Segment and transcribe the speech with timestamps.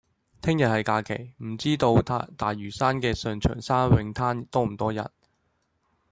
[0.41, 5.07] 聽日係假期，唔知道大嶼山嘅上長沙泳灘多唔多人？